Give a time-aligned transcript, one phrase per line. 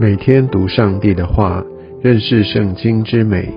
[0.00, 1.62] 每天读上帝的话，
[2.00, 3.52] 认识圣经之美，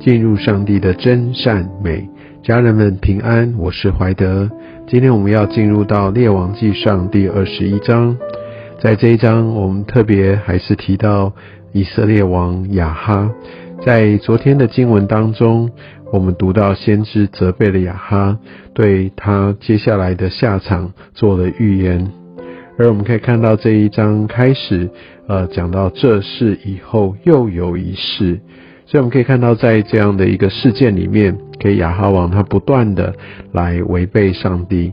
[0.00, 2.08] 进入上帝的真善美。
[2.42, 4.50] 家人们平安，我是怀德。
[4.88, 8.16] 今天我们要进入到列王记上第二十一章，
[8.80, 11.32] 在这一章，我们特别还是提到
[11.72, 13.30] 以色列王亚哈。
[13.86, 15.70] 在昨天的经文当中，
[16.12, 18.36] 我们读到先知责备了亚哈，
[18.74, 22.23] 对他接下来的下场做了预言。
[22.76, 24.90] 而我们可以看到这一章开始，
[25.28, 28.40] 呃，讲到这事以后又有一事，
[28.86, 33.14] 所以我们可以看到，在这样的一个事件里面，给亚哈王他不断的
[33.52, 34.92] 来违背上帝。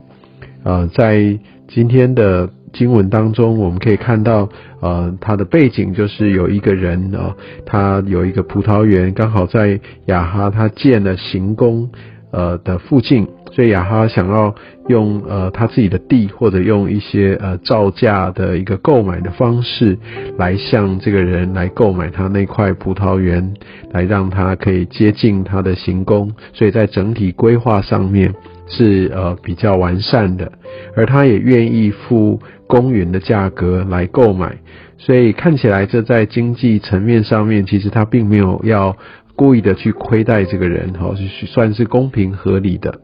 [0.64, 4.48] 呃，在今天的经文当中，我们可以看到，
[4.80, 11.90] 呃，他的背景就是有一个人啊，他有一个葡萄园，刚好在亚哈他建了行宫，
[12.32, 13.28] 呃的附近。
[13.54, 14.56] 所以亚哈想要
[14.88, 19.98] 用呃他自己的地，或者用一些呃造价的一个购买的方式，
[20.38, 23.54] 来向这个人来购买他那块葡萄园，
[23.92, 26.32] 来让他可以接近他的行宫。
[26.54, 28.34] 所以在整体规划上面
[28.68, 30.50] 是呃比较完善的，
[30.96, 34.56] 而他也愿意付公园的价格来购买。
[34.98, 38.96] 所以看起来这在经济层面上面，其实他并没有要
[39.42, 43.00] 故意的去亏待这个人，哈，是算是公平合理的。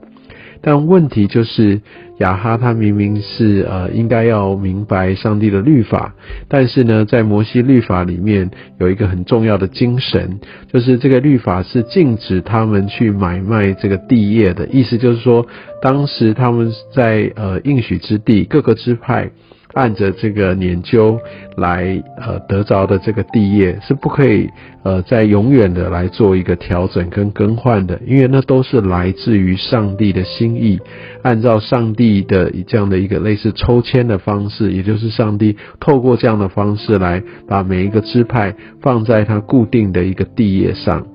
[0.61, 1.81] 但问题就是
[2.19, 6.13] 亚哈他明明是呃应该要明白上帝的律法，
[6.47, 10.39] 但是呢，在摩西律法里面有一个很重要的精神，
[10.71, 15.47] 就是这个律法是禁止他们去买卖这个地业的意思，就是说
[15.81, 19.31] 当时他们在呃应许之地各个支派。
[19.73, 21.19] 按着这个年究
[21.55, 24.49] 来呃得着的这个地业是不可以
[24.83, 30.79] 呃再永远的来做一个调整跟更换的，因为那都是来自于上帝的心意，
[31.21, 41.05] 按照上帝的这样的一个类似抽签的方式，也就是上帝透过这样的方式来把每一个支派放在他固定的一个地业上。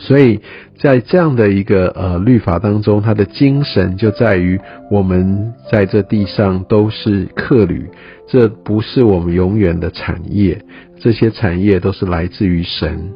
[0.00, 0.40] 所以
[0.78, 4.58] 在这样的一个呃律法当中，它的精神就在于
[4.90, 7.88] 我们在这地上都是客旅，
[8.28, 10.58] 这不是我们永远的产业，
[11.00, 13.10] 这些产业都是来自于神。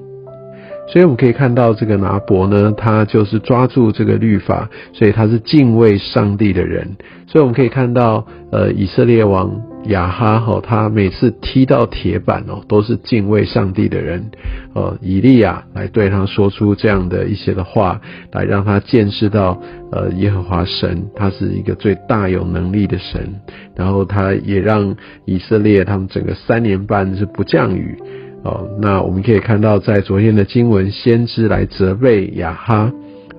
[0.89, 6.97] 所以我们可以看到，这个拿伯呢，他就是抓住这个律法，所以他是敬畏上帝的人。
[7.29, 9.49] 所以我们可以看到，呃，以色列王
[9.85, 14.31] 亚哈哈，他每次踢到铁板哦，都是敬畏上帝的人。
[14.75, 18.01] 呃，以利亚来对他说出这样的一些的话，
[18.33, 19.61] 来让他见识到，
[19.91, 23.35] 呃，耶和华神他是一个最大有能力的神。
[23.75, 27.97] 然后他也让以色列他们整个三年半是不降雨。
[28.43, 32.91] 哦，那我们可以看到，在昨天的经文，先知来责备亚哈，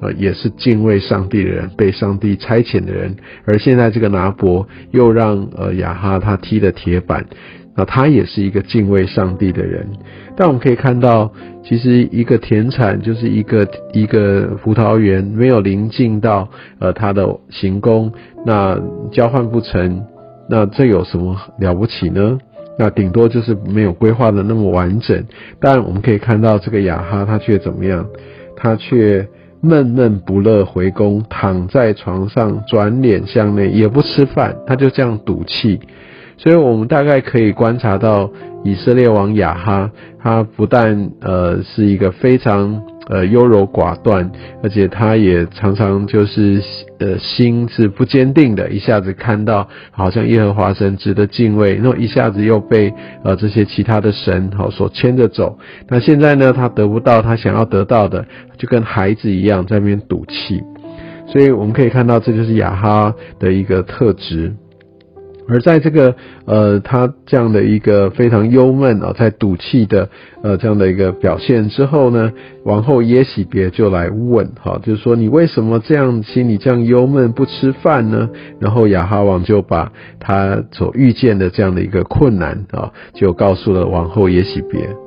[0.02, 3.16] 呃，也是敬畏上帝的人，被上帝差遣的人。
[3.46, 7.26] 而现在这个拿伯又让呃亚哈他踢了铁板，
[7.76, 9.88] 那他也是一个敬畏上帝的人。
[10.36, 11.32] 但我们可以看到，
[11.64, 18.12] 其实一个田产就是一个一个葡萄园，没有临近到呃他的行宫，
[18.46, 18.82] 那
[19.12, 20.04] 交换不成，
[20.50, 22.40] 那这有什么了不起呢？
[22.80, 25.24] 那顶多就是没有规划的那么完整，
[25.60, 28.08] 但我们可以看到这个雅哈他却怎么样？
[28.56, 29.28] 他却
[29.62, 35.80] 闷闷不乐回宫，躺在床上，转脸向内，也不吃饭，他就这样赌气。
[36.38, 38.30] 所以我们大概可以观察到
[38.64, 42.82] 以色列王亚哈，他不但呃是一个非常。
[43.12, 44.32] 呃，优柔寡断，
[44.64, 46.64] 而且他也常常就是
[47.00, 52.94] 呃心是不坚定的，一下子看到好像耶和华神值得敬畏，然后一下子又被
[53.26, 55.60] 呃这些其他的神好所牵着走。
[55.90, 58.26] 那现在呢，他得不到他想要得到的，
[58.58, 60.64] 就跟孩子一样在那边赌气。
[61.28, 64.54] 所以我们可以看到，这就是亚哈的一个特质。
[65.52, 70.10] 而在这个呃，他这样的一个非常忧闷啊，在赌气的
[70.42, 72.32] 呃这样的一个表现之后呢，
[72.64, 78.30] 王后耶喜别就来问哈，就是说你为什么这样心里这样忧闷不吃饭呢？
[78.59, 85.01] 然后亚哈王就把他所遇见的这样的一个困难啊，就告诉了王后耶喜别。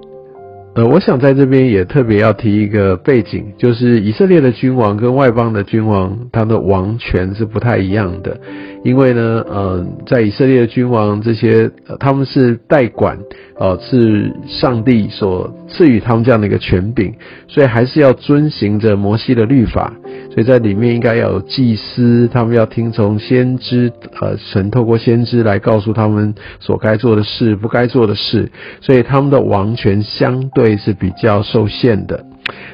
[0.75, 8.41] 呃，我想在这边也特别要提一个背景，就是以色列的君王跟外邦的君王，他的王权是不太一样的。
[8.83, 13.17] 因为呢，嗯，在以色列的君王这些，他们是代管，
[13.57, 17.15] 呃，是上帝所赐予他们这样的一个权柄，
[17.47, 19.93] 所以还是要遵循着摩西的律法。
[20.33, 28.51] 所以在里面应该要有祭司，他们要听从先知，呃，神透过先知来告诉他们所该做的事、不该做的事。
[28.81, 32.25] 所以他们的王权相对是比较受限的。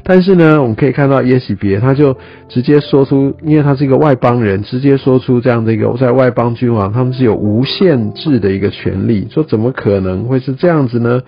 [0.03, 2.17] 但是呢，我们可以看到耶喜别他就
[2.49, 11.21] 直接说出，因为他是一个外邦人，直接说出这样的一个在外邦君王他们是有无限制的一个权利，说怎么可能会是这样子呢？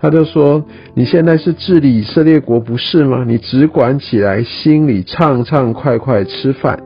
[0.00, 0.64] 他就说
[0.94, 3.24] 你现在是治理以色列国不是吗？
[3.26, 6.78] 你只管起来，心里畅畅快快吃饭。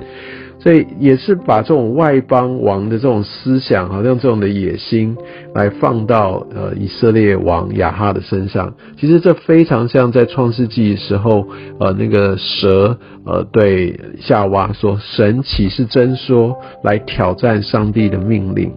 [0.64, 5.14] 所以也是把这种外邦王的这种思想，好像这种的野心，
[5.55, 8.72] 来放到呃以色列王亚哈的身上。
[8.99, 11.46] 其实这非常像在创世纪时候，
[11.78, 18.72] 呃那个蛇呃对夏娃说：“神岂是真说？”来挑战上帝的命令。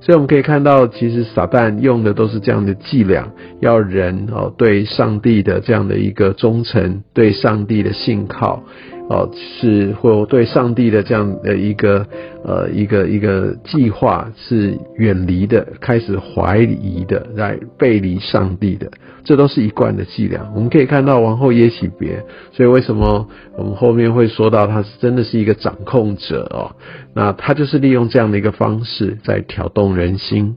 [0.00, 3.28] 所以我们可以看到，其实撒旦用的都是这样的伎俩，
[3.60, 8.62] 要人哦对上帝的这样的一个忠诚，对上帝的信靠。
[9.08, 12.06] 哦，是或对上帝的这样的一个
[12.44, 18.90] 呃一个一个计划是远离的，开始怀疑的，来背离上帝的，
[19.24, 20.52] 这都是一贯的伎俩。
[20.54, 22.22] 我们可以看到王后耶喜别，
[22.52, 23.26] 所以为什么
[23.56, 26.76] 我们后面会说到他是真的是一个掌控者哦？
[27.14, 30.56] 那他就是利用这样的一个方式在挑动人心。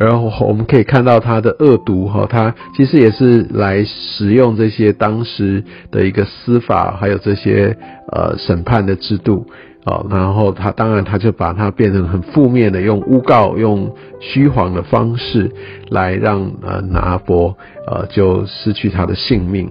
[0.00, 7.76] 然后我们可以看到他的恶毒哈，他其实也是来使用这些当时的一个司法，还有这些
[8.10, 9.46] 呃审判的制度
[9.84, 15.52] 啊，然后他当然他就把它变成很负面的，用诬告、用虚谎的方式
[15.90, 17.54] 来让呃拿伯
[17.86, 19.70] 呃就失去他的性命。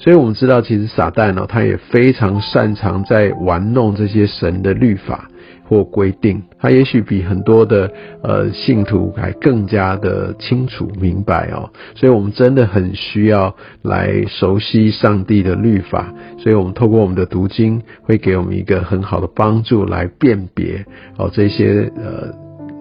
[0.00, 5.28] 所以我们知道，其实撒旦呢，他也非常擅长在玩弄这些神的律法。
[5.70, 7.88] 或规定，他也许比很多的
[8.24, 20.84] 呃信徒还更加的清楚明白哦，所以我们真的很需要来熟悉上帝的律法，所以我们透过我们的读经，会给我们一个很好的帮助来辨别
[21.16, 22.34] 哦这些呃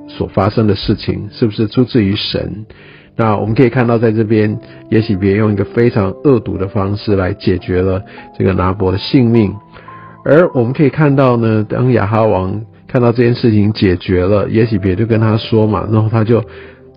[0.08, 2.66] 所发生的事情是不是出自于神。
[3.20, 4.58] 那我们可以看到，在这边
[4.90, 8.02] 也许别用一个非常恶毒的方式来解决了
[8.38, 9.54] 这个拿伯的性命，
[10.24, 12.62] 而我们可以看到呢，当亚哈王。
[12.92, 16.44] 看到这件事情解决了，耶喜别就跟他说嘛，然后他就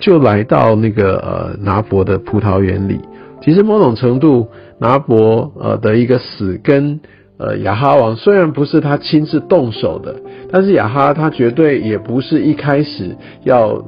[0.01, 2.99] 就来到那个呃拿伯的葡萄园里。
[3.43, 4.49] 其实某种程度，
[4.79, 6.99] 拿伯呃的一个死跟
[7.37, 10.17] 呃亚哈王虽然不是他亲自动手的，
[10.51, 13.15] 但是亚哈他绝对也不是一开始
[13.45, 13.85] 要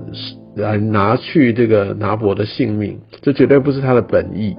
[0.56, 4.56] 来拿去这个拿伯的性命，这绝对不是他的本意。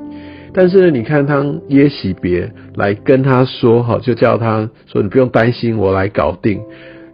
[0.54, 6.62] 但是呢你看他耶喜别来跟他说，哈就叫他说你不用担心，我来搞定。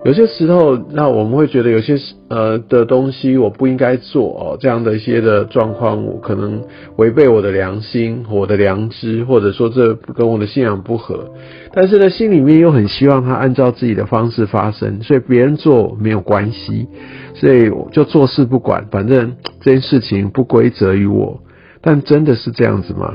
[0.03, 1.95] 有些时候，那我们会觉得有些
[2.27, 6.63] 呃的东西我不应该做哦，这样的一些的状况，我可能
[6.95, 11.30] 违背我的良心、我的良知，或者说这跟我的信仰不合。
[11.71, 16.88] 但是呢，心里面又很希望他按照自己的方式发生，所以别人做没有关系，
[17.36, 21.39] 所以我就做事不管，反正这件事情不归责于我。
[21.80, 23.13] 但真的是这样子吗？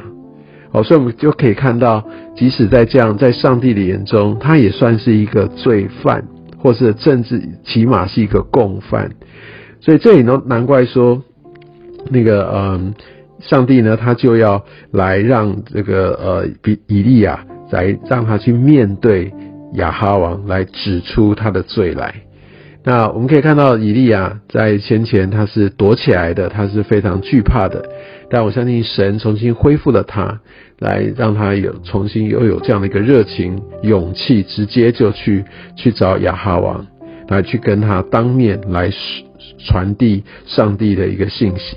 [0.70, 2.04] 哦，所以我们就可以看到，
[2.36, 6.24] 即使在这样，在上帝的眼中，他也算是一个罪犯。
[6.58, 9.10] 或是政治起码是一个共犯，
[9.80, 11.22] 所以这里呢，难怪说
[12.10, 12.94] 那个嗯，
[13.40, 19.32] 上帝呢，他就要来让这个呃比以利亚来让他去面对
[19.74, 22.14] 亚哈王，来指出他的罪来。
[22.86, 27.84] 那我们可以看到以利亚在先前他是躲起来的，他是非常惧怕的。
[28.30, 30.40] 但我相信神重新恢复了他，
[30.78, 36.86] 来让他有重新又有这样的一个热情、勇气，直接就去去找亚哈王，
[37.26, 38.88] 来去跟他当面来
[39.58, 41.76] 传递上帝的一个信息。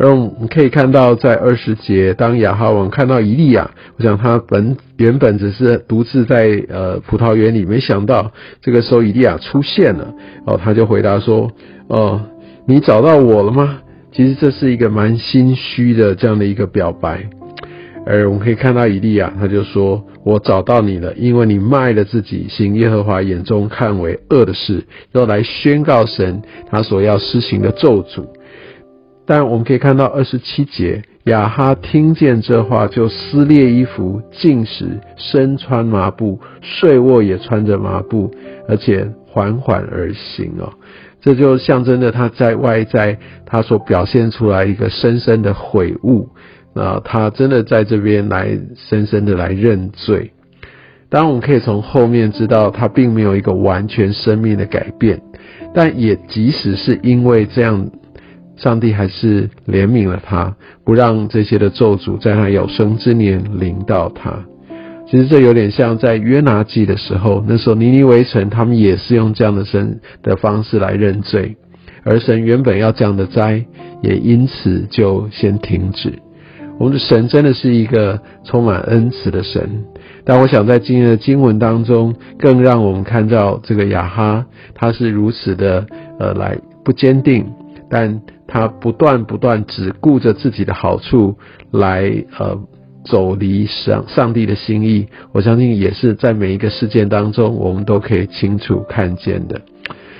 [0.00, 10.14] 然后我们可以看到，在二十节，当亚哈王看到以利亚，我想他本原本只是独自在呃葡萄园里，没想到这个时候以利亚出现了，
[10.46, 11.52] 哦，他就回答说
[11.88, 12.18] ：“哦，
[12.66, 13.80] 你找到我了吗？”
[14.10, 17.28] 其实这是一个蛮心虚的这样的一个表白，
[18.06, 26.40] 而我们可以看到以利亚，他就说：“我找到你了，因为你卖了自己，行耶和华眼中看为恶的事，要来宣告神
[26.70, 28.24] 他所要施行的咒诅。”
[29.30, 38.28] 但我们可以看到二十七节，亚哈听见这话，就撕裂衣服，进食，身穿麻布，睡卧也穿着麻布，
[38.66, 40.72] 而且缓缓而行哦。
[41.20, 46.28] 这就象征着他在外在他所表现出来一个深深的悔悟，
[46.74, 50.32] 那，他真的在这边来深深的来认罪。
[51.08, 55.22] 当然，我们可以从后面知道他并没有一个完全生命的改变，
[55.72, 57.90] 但也即使是因为这样，
[58.62, 64.38] 上帝还是怜悯了他，不让这些的咒诅在他有生之年临到他。
[65.08, 71.56] 其实这有点像在约拿记的时候，那时候尼尼微城他们也是用这样的神的方式来认罪，
[72.04, 73.64] 而神原本要这样的灾，
[74.02, 76.12] 也因此就先停止。
[76.78, 79.68] 我们的神真的是一个充满恩慈的神。
[80.24, 85.84] 但我想在今天的经文当中，更让我们看到这个亚哈，他是如此的
[86.18, 87.44] 呃来不坚定，
[87.90, 91.36] 但他不断不断只顾着自己的好处
[91.72, 92.58] 来呃。
[93.02, 99.58] 走离上上帝的心意，我相信也是在每一个事件当中，我们都可以清楚看见的。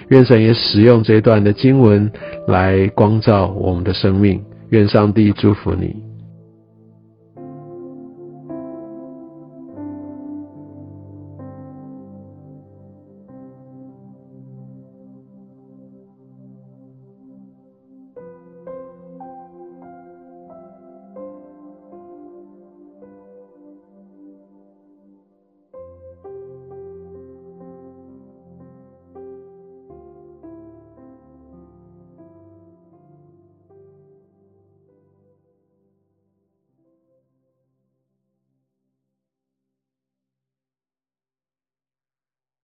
[0.08, 2.10] 愿神也使用这段的经文
[2.48, 4.42] 来光照我们的生命。
[4.70, 6.09] 愿上帝祝福你。